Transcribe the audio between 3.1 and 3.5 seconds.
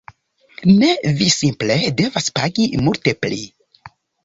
pli